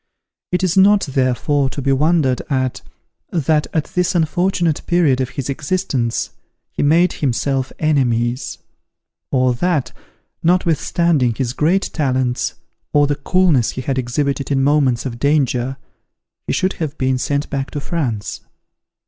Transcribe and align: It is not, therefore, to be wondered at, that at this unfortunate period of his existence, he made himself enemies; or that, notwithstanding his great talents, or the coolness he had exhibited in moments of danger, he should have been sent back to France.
It 0.51 0.63
is 0.63 0.75
not, 0.75 1.01
therefore, 1.01 1.69
to 1.69 1.79
be 1.79 1.91
wondered 1.91 2.41
at, 2.49 2.81
that 3.29 3.67
at 3.71 3.83
this 3.93 4.15
unfortunate 4.15 4.81
period 4.87 5.21
of 5.21 5.29
his 5.29 5.47
existence, 5.47 6.31
he 6.71 6.81
made 6.81 7.13
himself 7.13 7.71
enemies; 7.77 8.57
or 9.29 9.53
that, 9.53 9.91
notwithstanding 10.41 11.35
his 11.35 11.53
great 11.53 11.91
talents, 11.93 12.55
or 12.91 13.05
the 13.05 13.15
coolness 13.15 13.73
he 13.73 13.81
had 13.81 13.99
exhibited 13.99 14.49
in 14.49 14.63
moments 14.63 15.05
of 15.05 15.19
danger, 15.19 15.77
he 16.47 16.51
should 16.53 16.73
have 16.81 16.97
been 16.97 17.19
sent 17.19 17.47
back 17.51 17.69
to 17.69 17.79
France. 17.79 18.41